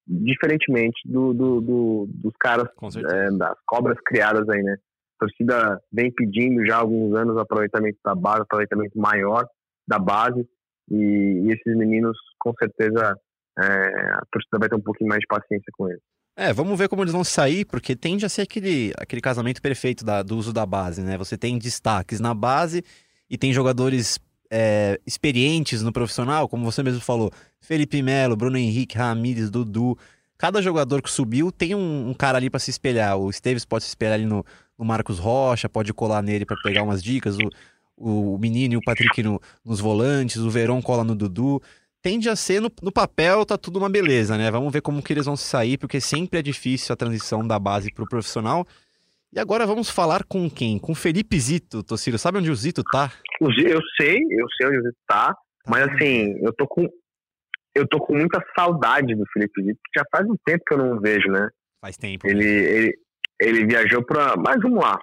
[0.08, 2.68] diferentemente do, do, do dos caras,
[3.12, 4.74] é, das cobras criadas aí, né?
[4.74, 9.46] A torcida vem pedindo já há alguns anos aproveitamento da base, aproveitamento maior
[9.88, 10.48] da base,
[10.90, 13.16] e, e esses meninos, com certeza,
[13.60, 16.02] é, a torcida vai ter um pouquinho mais de paciência com eles.
[16.36, 20.06] É, vamos ver como eles vão sair, porque tende a ser aquele, aquele casamento perfeito
[20.06, 21.18] da, do uso da base, né?
[21.18, 22.84] Você tem destaques na base
[23.30, 24.18] e tem jogadores
[24.50, 29.98] é, experientes no profissional, como você mesmo falou, Felipe Melo, Bruno Henrique, Ramires, Dudu.
[30.38, 33.18] Cada jogador que subiu tem um, um cara ali para se espelhar.
[33.18, 34.46] O Esteves pode se espelhar ali no,
[34.78, 37.38] no Marcos Rocha, pode colar nele para pegar umas dicas.
[37.98, 41.62] O, o, Menino e o Patrick no, nos volantes, o Verón cola no Dudu.
[42.02, 44.50] Tende a ser, no, no papel, tá tudo uma beleza, né?
[44.50, 47.92] Vamos ver como que eles vão sair, porque sempre é difícil a transição da base
[47.92, 48.66] para o profissional.
[49.32, 50.80] E agora vamos falar com quem?
[50.80, 52.18] Com Felipe Zito, Tociro.
[52.18, 53.12] Sabe onde o Zito tá?
[53.40, 55.38] Eu sei, eu sei onde o Zito tá, tá
[55.68, 56.88] mas assim, eu tô com
[57.76, 61.00] eu tô com muita saudade do Felipe Zito, já faz um tempo que eu não
[61.00, 61.48] vejo, né?
[61.80, 62.28] Faz tempo.
[62.28, 62.52] Ele, né?
[62.52, 62.94] ele,
[63.40, 64.34] ele viajou pra.
[64.36, 65.00] Mas vamos lá.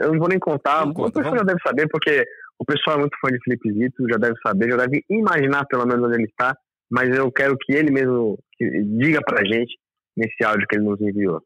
[0.00, 2.24] Eu não vou nem contar, o pessoal já deve saber, porque
[2.58, 5.86] o pessoal é muito fã de Felipe Zito, já deve saber, já deve imaginar pelo
[5.86, 6.56] menos onde ele está,
[6.90, 8.38] mas eu quero que ele mesmo
[8.98, 9.76] diga pra gente
[10.16, 11.42] nesse áudio que ele nos enviou.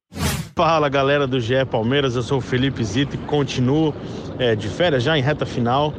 [0.54, 3.94] Fala galera do GE Palmeiras, eu sou o Felipe Zito e continuo
[4.38, 5.94] é, de férias já em reta final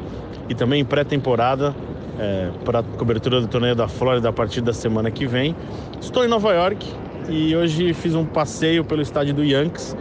[0.49, 1.73] e também em pré-temporada
[2.19, 5.55] é, para cobertura do torneio da Flórida a partir da semana que vem.
[6.01, 6.86] Estou em Nova York
[7.29, 9.95] e hoje fiz um passeio pelo estádio do Yankees,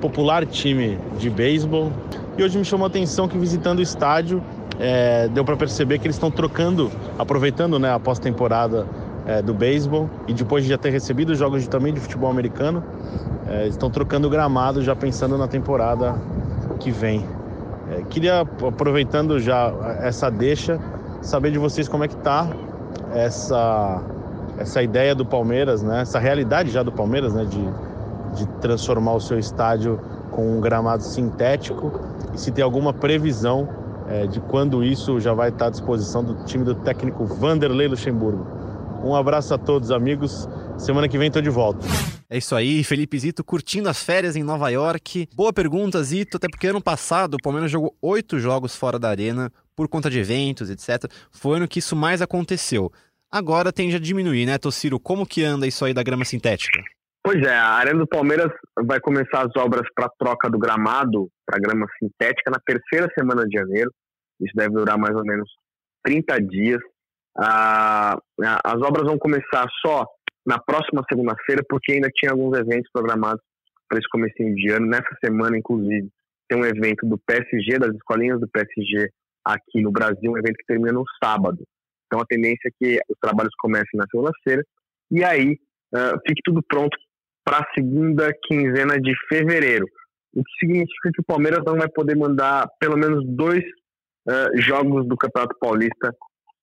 [0.00, 1.92] popular time de beisebol.
[2.36, 4.42] E hoje me chamou a atenção que visitando o estádio
[4.80, 8.86] é, deu para perceber que eles estão trocando, aproveitando né, a pós-temporada
[9.26, 12.82] é, do beisebol e depois de já ter recebido jogos de, também de futebol americano,
[13.46, 16.14] é, estão trocando o gramado já pensando na temporada
[16.78, 17.24] que vem.
[17.90, 20.78] É, queria, aproveitando já essa deixa,
[21.22, 22.48] saber de vocês como é que tá
[23.12, 24.02] essa,
[24.58, 26.02] essa ideia do Palmeiras, né?
[26.02, 27.44] essa realidade já do Palmeiras, né?
[27.44, 27.62] de,
[28.36, 31.92] de transformar o seu estádio com um gramado sintético
[32.32, 33.68] e se tem alguma previsão
[34.08, 38.59] é, de quando isso já vai estar à disposição do time do técnico Vanderlei Luxemburgo.
[39.02, 40.46] Um abraço a todos, amigos.
[40.78, 41.86] Semana que vem estou de volta.
[42.28, 45.28] É isso aí, Felipe Zito curtindo as férias em Nova York.
[45.34, 49.50] Boa pergunta, Zito, até porque ano passado o Palmeiras jogou oito jogos fora da arena
[49.74, 51.10] por conta de eventos, etc.
[51.32, 52.92] Foi ano que isso mais aconteceu.
[53.32, 55.00] Agora tende a diminuir, né, Tociro?
[55.00, 56.80] Como que anda isso aí da grama sintética?
[57.22, 58.50] Pois é, a Arena do Palmeiras
[58.86, 63.58] vai começar as obras para troca do gramado para grama sintética na terceira semana de
[63.58, 63.90] janeiro.
[64.40, 65.48] Isso deve durar mais ou menos
[66.04, 66.80] 30 dias.
[67.38, 68.18] Ah,
[68.64, 70.06] as obras vão começar só
[70.46, 73.42] na próxima segunda-feira, porque ainda tinha alguns eventos programados
[73.88, 74.86] para esse começo de ano.
[74.86, 76.08] Nessa semana, inclusive,
[76.48, 79.08] tem um evento do PSG, das escolinhas do PSG
[79.44, 81.62] aqui no Brasil, um evento que termina no sábado.
[82.06, 84.64] Então a tendência é que os trabalhos comecem na segunda-feira
[85.10, 85.52] e aí
[85.94, 86.96] uh, fique tudo pronto
[87.44, 89.86] para a segunda quinzena de fevereiro.
[90.34, 93.62] O que significa que o Palmeiras não vai poder mandar pelo menos dois
[94.28, 96.14] uh, jogos do Campeonato Paulista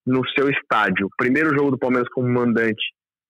[0.07, 1.07] no seu estádio.
[1.07, 2.81] O primeiro jogo do Palmeiras como mandante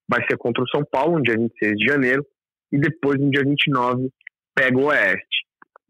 [0.08, 2.26] vai ser contra o São Paulo, no dia 26 de janeiro,
[2.72, 4.10] e depois, no dia 29,
[4.56, 5.46] pega o Oeste.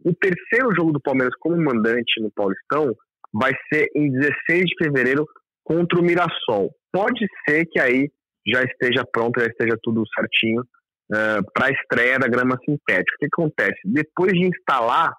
[0.05, 2.95] O terceiro jogo do Palmeiras como mandante no Paulistão
[3.33, 5.25] vai ser em 16 de fevereiro
[5.63, 6.71] contra o Mirassol.
[6.91, 8.09] Pode ser que aí
[8.47, 13.15] já esteja pronto, já esteja tudo certinho uh, para a estreia da grama sintética.
[13.15, 13.79] O que acontece?
[13.83, 15.11] Depois de instalar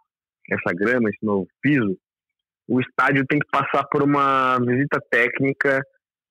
[0.50, 1.98] essa grama, esse novo piso,
[2.68, 5.80] o estádio tem que passar por uma visita técnica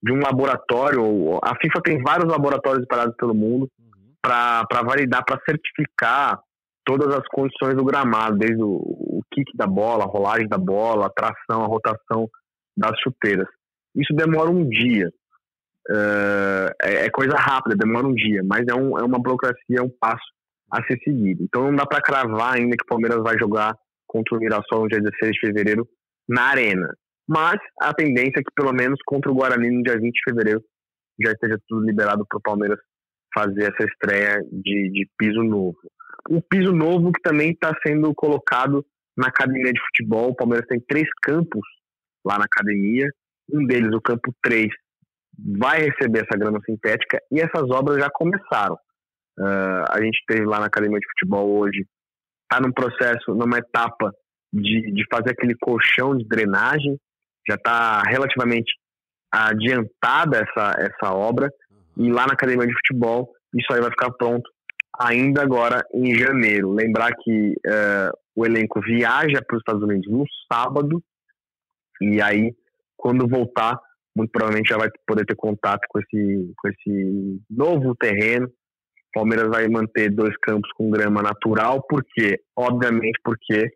[0.04, 1.40] de um laboratório.
[1.44, 4.14] A FIFA tem vários laboratórios espalhados pelo mundo uhum.
[4.22, 6.40] para validar, para certificar
[6.86, 11.08] todas as condições do gramado, desde o, o kick da bola, a rolagem da bola,
[11.08, 12.30] a tração, a rotação
[12.78, 13.48] das chuteiras.
[13.96, 15.10] Isso demora um dia.
[15.90, 19.82] Uh, é, é, coisa rápida, demora um dia, mas é, um, é uma burocracia, é
[19.82, 20.26] um passo
[20.72, 21.44] a ser seguido.
[21.44, 23.74] Então não dá para cravar ainda que o Palmeiras vai jogar
[24.06, 25.88] contra o Mirassol no dia 16 de fevereiro
[26.28, 26.94] na Arena.
[27.28, 30.64] Mas a tendência é que pelo menos contra o Guarani no dia 20 de fevereiro
[31.20, 32.80] já esteja tudo liberado para o Palmeiras
[33.34, 35.78] fazer essa estreia de, de piso novo.
[36.30, 38.86] Um piso novo que também está sendo colocado
[39.18, 40.30] na academia de futebol.
[40.30, 41.66] O Palmeiras tem três campos
[42.26, 43.10] lá na academia.
[43.52, 44.68] Um deles, o campo 3,
[45.60, 48.76] vai receber essa grama sintética e essas obras já começaram.
[49.40, 51.86] Uh, a gente teve lá na academia de futebol hoje,
[52.44, 54.12] está num processo, numa etapa
[54.54, 56.98] de, de fazer aquele colchão de drenagem,
[57.48, 58.72] já está relativamente
[59.32, 61.50] adiantada essa, essa obra,
[61.98, 64.50] e lá na academia de futebol isso aí vai ficar pronto
[65.00, 66.72] ainda agora em janeiro.
[66.72, 71.02] Lembrar que uh, o elenco viaja para os Estados Unidos no sábado,
[72.02, 72.54] e aí,
[72.96, 73.80] quando voltar,
[74.16, 78.48] muito provavelmente já vai poder ter contato com esse, com esse novo terreno.
[78.48, 83.72] O Palmeiras vai manter dois campos com grama natural, porque, obviamente, porque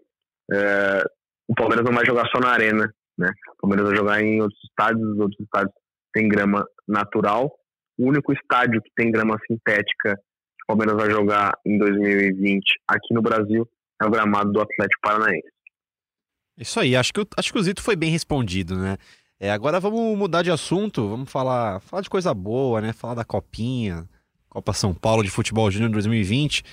[0.51, 1.03] é,
[1.47, 3.29] o Palmeiras não vai jogar só na arena, né?
[3.57, 5.73] O Palmeiras vai jogar em outros estádios, os outros estádios
[6.13, 7.51] têm grama natural.
[7.97, 13.13] O único estádio que tem grama sintética que o Palmeiras vai jogar em 2020 aqui
[13.13, 13.67] no Brasil
[14.01, 15.47] é o gramado do Atlético Paranaense.
[16.57, 18.97] Isso aí, acho que, acho que o Zito foi bem respondido, né?
[19.39, 22.93] É, agora vamos mudar de assunto, vamos falar, falar de coisa boa, né?
[22.93, 24.07] Falar da Copinha,
[24.47, 26.63] Copa São Paulo de Futebol Júnior 2020.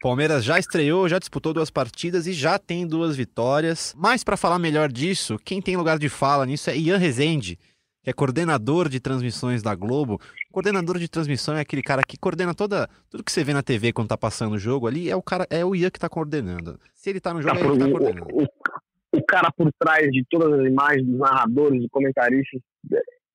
[0.00, 3.94] Palmeiras já estreou, já disputou duas partidas e já tem duas vitórias.
[3.96, 7.58] Mas para falar melhor disso, quem tem lugar de fala nisso é Ian Rezende,
[8.02, 10.20] que é coordenador de transmissões da Globo.
[10.52, 13.92] Coordenador de transmissão é aquele cara que coordena toda tudo que você vê na TV
[13.92, 16.78] quando tá passando o jogo ali, é o cara, é o Ian que tá coordenando.
[16.94, 18.26] Se ele tá no jogo, é ele que tá coordenando.
[18.32, 22.60] O, o cara por trás de todas as imagens, dos narradores, dos comentaristas.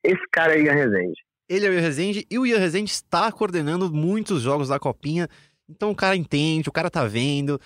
[0.04, 1.22] Esse cara é Ian Rezende.
[1.50, 5.28] Ele é o Ian Rezende e o Ian Rezende está coordenando muitos jogos da Copinha.
[5.72, 7.60] Então o cara entende, o cara tá vendo.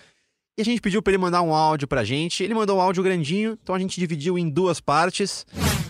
[0.58, 2.44] E a gente pediu para ele mandar um áudio pra gente.
[2.44, 5.46] Ele mandou um áudio grandinho, então a gente dividiu em duas partes.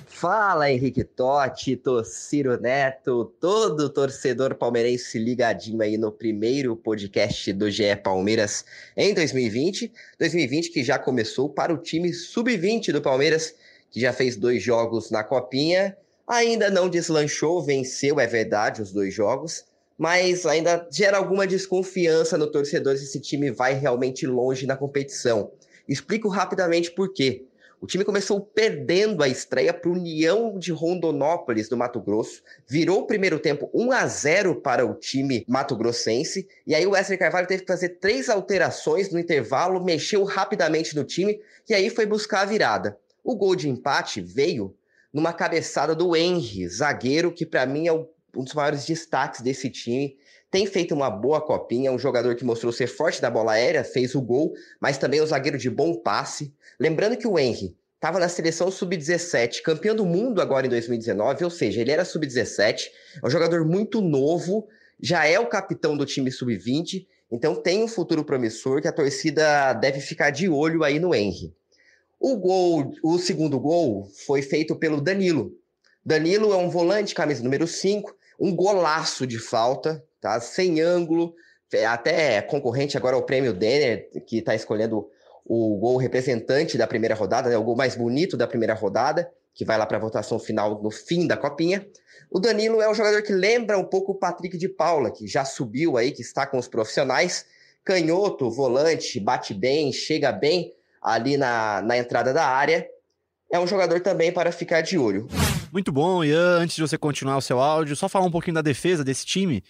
[0.08, 7.96] Fala Henrique Totti, Tociro Neto, todo torcedor palmeirense ligadinho aí no primeiro podcast do GE
[7.98, 9.92] Palmeiras em 2020.
[10.18, 13.54] 2020 que já começou para o time sub-20 do Palmeiras,
[13.92, 15.96] que já fez dois jogos na Copinha.
[16.26, 19.66] Ainda não deslanchou, venceu, é verdade, os dois jogos,
[19.98, 25.52] mas ainda gera alguma desconfiança no torcedor se esse time vai realmente longe na competição.
[25.88, 27.46] Explico rapidamente por quê.
[27.80, 32.42] O time começou perdendo a estreia para o União de Rondonópolis, do Mato Grosso.
[32.68, 36.48] Virou o primeiro tempo 1 a 0 para o time mato-grossense.
[36.66, 41.04] E aí o Wesley Carvalho teve que fazer três alterações no intervalo, mexeu rapidamente no
[41.04, 42.98] time e aí foi buscar a virada.
[43.24, 44.76] O gol de empate veio
[45.14, 48.06] numa cabeçada do Henry, zagueiro, que para mim é
[48.36, 50.18] um dos maiores destaques desse time
[50.52, 54.16] tem feito uma boa copinha, um jogador que mostrou ser forte da bola aérea, fez
[54.16, 56.54] o gol, mas também é um zagueiro de bom passe.
[56.80, 61.50] Lembrando que o Henry estava na seleção sub-17, campeão do mundo agora em 2019, ou
[61.50, 62.86] seja, ele era sub-17,
[63.22, 64.68] é um jogador muito novo,
[65.02, 69.74] já é o capitão do time sub-20, então tem um futuro promissor que a torcida
[69.74, 71.54] deve ficar de olho aí no Henry.
[72.18, 75.52] O gol, o segundo gol foi feito pelo Danilo.
[76.06, 80.40] Danilo é um volante, camisa número 5, um golaço de falta, tá?
[80.40, 81.34] Sem ângulo,
[81.74, 85.08] é até concorrente agora ao prêmio Denner, que está escolhendo
[85.46, 87.58] o gol representante da primeira rodada, né?
[87.58, 90.90] o gol mais bonito da primeira rodada, que vai lá para a votação final no
[90.90, 91.88] fim da copinha.
[92.32, 95.46] O Danilo é um jogador que lembra um pouco o Patrick de Paula, que já
[95.46, 97.46] subiu aí, que está com os profissionais.
[97.84, 102.88] Canhoto, volante, bate bem, chega bem ali na, na entrada da área.
[103.52, 105.28] É um jogador também para ficar de olho.
[105.76, 106.60] Muito bom, Ian.
[106.62, 109.62] Antes de você continuar o seu áudio, só falar um pouquinho da defesa desse time.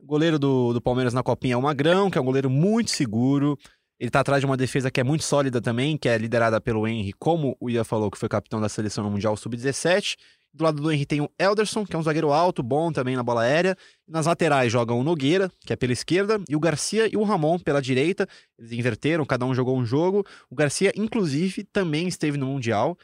[0.00, 2.90] O goleiro do, do Palmeiras na Copinha é o Magrão, que é um goleiro muito
[2.90, 3.56] seguro.
[3.96, 6.88] Ele tá atrás de uma defesa que é muito sólida também, que é liderada pelo
[6.88, 10.16] Henry, como o Ian falou, que foi capitão da seleção no Mundial Sub-17.
[10.52, 13.22] Do lado do Henry tem o Elderson, que é um zagueiro alto, bom também na
[13.22, 13.76] bola aérea.
[14.08, 17.60] Nas laterais jogam o Nogueira, que é pela esquerda, e o Garcia e o Ramon
[17.60, 18.26] pela direita.
[18.58, 20.26] Eles inverteram, cada um jogou um jogo.
[20.50, 22.98] O Garcia, inclusive, também esteve no Mundial.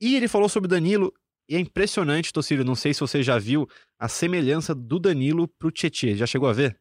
[0.00, 1.12] E ele falou sobre o Danilo,
[1.52, 5.70] e é impressionante, Tocílio, não sei se você já viu a semelhança do Danilo pro
[5.70, 6.16] Tietchan.
[6.16, 6.74] Já chegou a ver?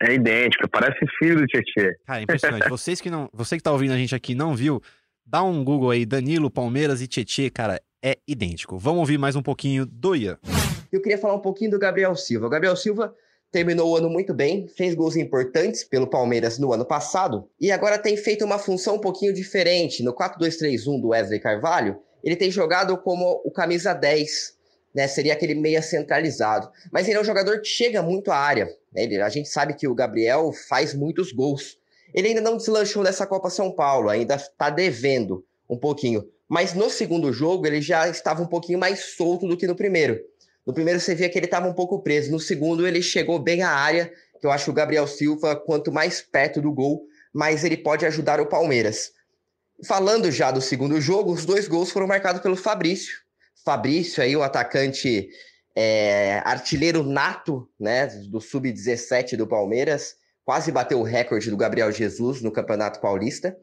[0.00, 1.90] É idêntico, parece filho do Tietchan.
[2.06, 2.68] Cara, é impressionante.
[2.70, 4.80] Vocês que não, você que tá ouvindo a gente aqui não viu,
[5.26, 8.78] dá um Google aí, Danilo, Palmeiras e Tietchan, cara, é idêntico.
[8.78, 10.38] Vamos ouvir mais um pouquinho do Ian.
[10.92, 12.46] Eu queria falar um pouquinho do Gabriel Silva.
[12.46, 13.12] O Gabriel Silva
[13.50, 17.98] terminou o ano muito bem, fez gols importantes pelo Palmeiras no ano passado e agora
[17.98, 20.04] tem feito uma função um pouquinho diferente.
[20.04, 24.56] No 4-2-3-1 do Wesley Carvalho, ele tem jogado como o camisa 10,
[24.94, 25.08] né?
[25.08, 26.70] Seria aquele meia centralizado.
[26.90, 28.66] Mas ele é um jogador que chega muito à área.
[28.92, 29.04] Né?
[29.04, 31.78] Ele, a gente sabe que o Gabriel faz muitos gols.
[32.14, 36.28] Ele ainda não deslanchou nessa Copa São Paulo, ainda está devendo um pouquinho.
[36.48, 40.20] Mas no segundo jogo ele já estava um pouquinho mais solto do que no primeiro.
[40.66, 42.30] No primeiro você via que ele estava um pouco preso.
[42.30, 46.20] No segundo ele chegou bem à área, que eu acho o Gabriel Silva, quanto mais
[46.20, 49.12] perto do gol, mais ele pode ajudar o Palmeiras.
[49.84, 53.18] Falando já do segundo jogo, os dois gols foram marcados pelo Fabrício.
[53.64, 55.28] Fabrício aí, o atacante
[55.74, 60.14] é, artilheiro nato, né, do sub-17 do Palmeiras,
[60.44, 63.56] quase bateu o recorde do Gabriel Jesus no Campeonato Paulista.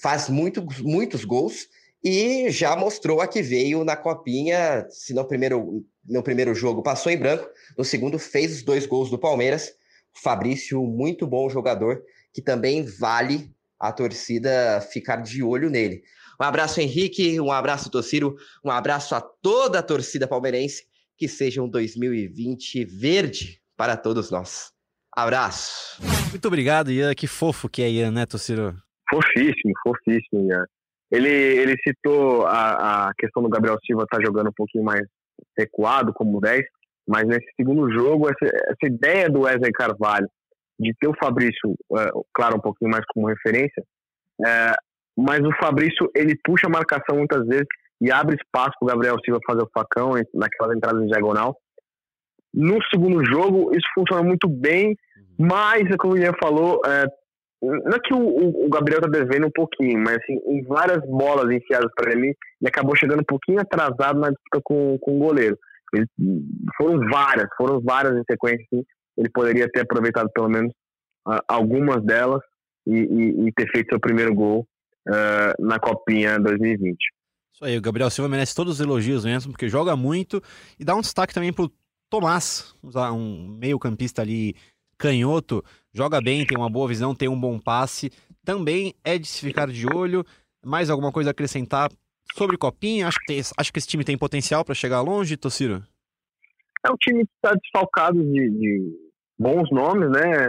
[0.00, 1.68] Faz muito, muitos gols
[2.02, 7.12] e já mostrou a que veio na copinha, se no primeiro, no primeiro jogo passou
[7.12, 9.72] em branco, no segundo fez os dois gols do Palmeiras.
[10.14, 13.51] Fabrício, muito bom jogador, que também vale
[13.82, 16.04] a torcida ficar de olho nele.
[16.40, 20.84] Um abraço, Henrique, um abraço, Tociro, um abraço a toda a torcida palmeirense,
[21.18, 24.70] que seja um 2020 verde para todos nós.
[25.12, 26.00] Abraço.
[26.30, 27.12] Muito obrigado, Ian.
[27.12, 28.76] Que fofo que é Ian, né, Tociro?
[29.10, 30.64] Fofíssimo, fofíssimo, Ian.
[31.10, 35.02] Ele, ele citou a, a questão do Gabriel Silva estar tá jogando um pouquinho mais
[35.58, 36.62] recuado, como 10,
[37.06, 40.28] mas nesse segundo jogo, essa, essa ideia do Wesley Carvalho
[40.82, 43.82] de ter o Fabrício, é, claro, um pouquinho mais como referência,
[44.44, 44.74] é,
[45.16, 47.66] mas o Fabrício, ele puxa a marcação muitas vezes
[48.00, 51.56] e abre espaço para o Gabriel Silva fazer o facão naquelas entradas em diagonal.
[52.52, 55.46] No segundo jogo, isso funciona muito bem, uhum.
[55.46, 57.06] mas, como o Ian falou, é,
[57.62, 61.54] não é que o, o Gabriel tá devendo um pouquinho, mas assim, em várias bolas
[61.54, 65.56] enfiadas para ele, ele acabou chegando um pouquinho atrasado na disputa com, com o goleiro.
[66.76, 68.82] Foram várias, foram várias em sequência, assim,
[69.16, 70.72] ele poderia ter aproveitado pelo menos
[71.26, 72.40] uh, algumas delas
[72.86, 74.66] e, e, e, ter feito seu primeiro gol
[75.08, 76.96] uh, na Copinha 2020.
[77.54, 80.42] Isso aí, o Gabriel Silva merece todos os elogios mesmo, porque joga muito
[80.78, 81.70] e dá um destaque também pro
[82.10, 84.54] Tomás, um meio campista ali
[84.98, 88.10] canhoto, joga bem, tem uma boa visão, tem um bom passe,
[88.44, 90.24] também é de se ficar de olho.
[90.64, 91.90] Mais alguma coisa a acrescentar
[92.36, 93.08] sobre Copinha?
[93.08, 95.82] Acho que, tem, acho que esse time tem potencial para chegar longe, Tociro?
[96.84, 98.92] É um time que está desfalcado de, de,
[99.38, 100.48] bons nomes, né?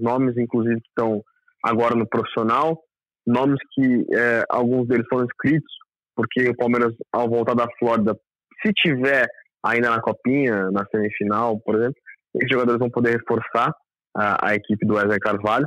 [0.00, 1.22] Nomes, inclusive, que estão
[1.62, 2.78] agora no profissional.
[3.26, 5.72] Nomes que é, alguns deles foram inscritos,
[6.14, 8.16] porque o Palmeiras, ao voltar da Flórida,
[8.64, 9.26] se tiver
[9.64, 11.96] ainda na Copinha, na semifinal, por exemplo,
[12.36, 13.74] esses jogadores vão poder reforçar
[14.16, 15.66] a, a equipe do Wesley Carvalho.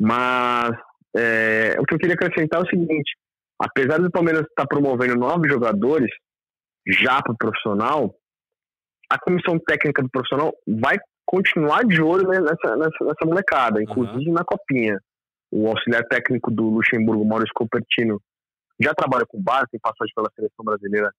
[0.00, 0.72] Mas
[1.16, 3.12] é, o que eu queria acrescentar é o seguinte:
[3.58, 6.10] apesar do Palmeiras estar promovendo nove jogadores
[6.86, 8.14] já para o profissional,
[9.10, 14.34] a comissão técnica do profissional vai continuar de olho nessa, nessa, nessa molecada, inclusive uhum.
[14.34, 14.98] na copinha.
[15.50, 18.20] O auxiliar técnico do Luxemburgo, Maurício Copertino,
[18.80, 21.10] já trabalha com base, tem passagem pela seleção brasileira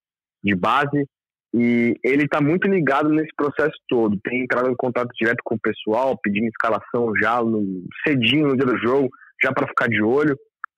[0.42, 1.06] de base,
[1.54, 4.18] e ele está muito ligado nesse processo todo.
[4.22, 8.66] Tem entrado em contato direto com o pessoal, pedindo escalação já no, cedinho no dia
[8.66, 9.08] do jogo,
[9.42, 10.34] já para ficar de olho.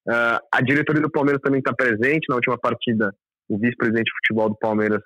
[0.08, 2.28] Uh, a diretoria do Palmeiras também está presente.
[2.28, 3.12] Na última partida,
[3.48, 5.02] o vice-presidente de futebol do Palmeiras,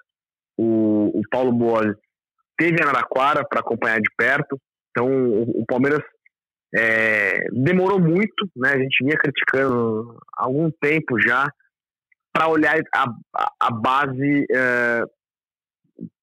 [0.56, 1.94] o, o Paulo Boas,
[2.56, 4.58] teve em Araraquara para acompanhar de perto.
[4.90, 6.02] Então, o, o Palmeiras
[6.74, 8.70] é, demorou muito, né?
[8.70, 11.48] A gente vinha criticando há algum tempo já
[12.32, 13.04] para olhar a,
[13.36, 15.02] a, a base é,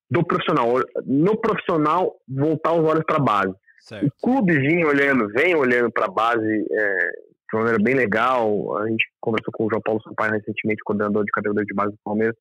[0.09, 0.67] do profissional.
[1.05, 3.55] No profissional, voltar os olhos para a base.
[3.79, 4.05] Certo.
[4.07, 8.77] O clube vinha olhando, vem olhando para a base é, de uma maneira bem legal.
[8.77, 11.99] A gente conversou com o João Paulo Sampaio recentemente, coordenador de categoria de base do
[12.03, 12.35] Palmeiras.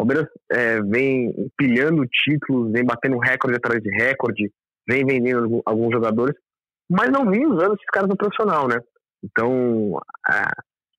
[0.00, 4.50] Palmeiras é, vem empilhando títulos, vem batendo recorde atrás de recorde,
[4.88, 6.34] vem vendendo alguns jogadores,
[6.88, 8.80] mas não vem usando esses caras no profissional, né?
[9.22, 10.00] Então,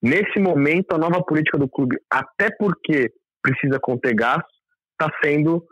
[0.02, 3.12] nesse momento, a nova política do clube, até porque
[3.42, 4.54] precisa conter gastos,
[4.92, 5.66] está sendo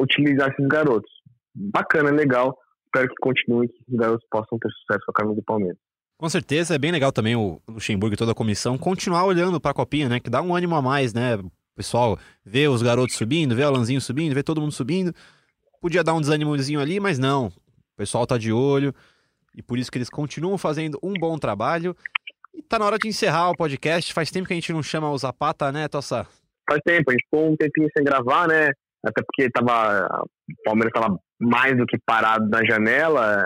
[0.00, 1.10] utilizar esses garotos.
[1.54, 2.56] Bacana, legal.
[2.86, 5.78] Espero que continue que esses garotos possam ter sucesso com a camisa do Palmeiras.
[6.16, 9.70] Com certeza, é bem legal também o Luxemburgo e toda a comissão continuar olhando para
[9.72, 10.18] a copinha, né?
[10.18, 11.38] Que dá um ânimo a mais, né?
[11.78, 15.14] O pessoal vê os garotos subindo, vê o Alanzinho subindo, vê todo mundo subindo.
[15.80, 17.46] Podia dar um desânimozinho ali, mas não.
[17.46, 18.92] O pessoal tá de olho
[19.54, 21.96] e por isso que eles continuam fazendo um bom trabalho.
[22.52, 24.12] E tá na hora de encerrar o podcast.
[24.12, 26.26] Faz tempo que a gente não chama o Zapata, né, Tossa?
[26.68, 28.72] Faz tempo, a gente ficou um tempinho sem gravar, né?
[29.04, 33.40] até porque tava, o Palmeiras estava mais do que parado na janela,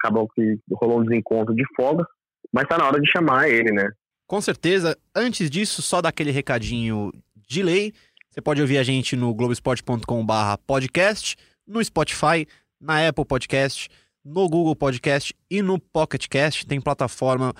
[0.00, 2.06] acabou que rolou um desencontro de folga,
[2.52, 3.90] mas está na hora de chamar ele, né?
[4.26, 4.96] Com certeza.
[5.14, 7.10] Antes disso, só dar aquele recadinho
[7.46, 7.92] de lei.
[8.30, 11.36] Você pode ouvir a gente no globesport.com/barra podcast,
[11.66, 12.46] no Spotify,
[12.80, 13.88] na Apple Podcast,
[14.24, 16.66] no Google Podcast e no Pocket Cast.
[16.66, 17.54] Tem plataforma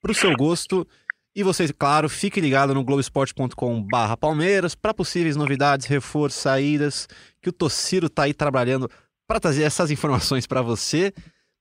[0.00, 0.86] para o seu gosto.
[1.34, 7.08] E você, claro, fique ligado no globesport.com/barra Palmeiras para possíveis novidades, reforços, saídas,
[7.40, 8.90] que o Tociro tá aí trabalhando
[9.26, 11.14] para trazer essas informações para você.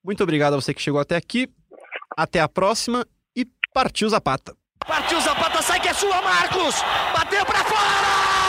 [0.04, 1.48] Muito obrigado a você que chegou até aqui.
[2.18, 3.06] Até a próxima
[3.36, 4.59] e partiu Zapata.
[4.88, 6.76] Partiu Zapata, sai que é sua, Marcos!
[7.14, 8.49] Bateu para fora!